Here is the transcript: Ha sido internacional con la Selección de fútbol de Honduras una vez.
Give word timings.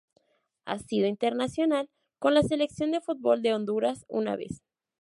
Ha 0.65 0.79
sido 0.79 1.05
internacional 1.05 1.87
con 2.17 2.33
la 2.33 2.41
Selección 2.41 2.89
de 2.89 3.01
fútbol 3.01 3.43
de 3.43 3.53
Honduras 3.53 4.03
una 4.09 4.35
vez. 4.35 4.63